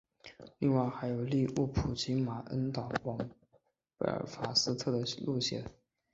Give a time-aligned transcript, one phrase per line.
[0.57, 3.15] 另外还有利物浦经马恩岛往
[3.99, 5.63] 贝尔法斯特的路线。